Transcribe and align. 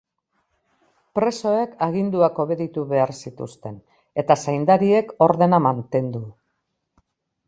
Presoek 1.17 1.73
aginduak 1.87 2.39
obeditu 2.43 2.85
behar 2.93 3.13
zituzten, 3.27 3.75
eta 4.23 4.39
zaindariek 4.47 5.13
ordena 5.27 5.61
mantendu. 5.67 6.23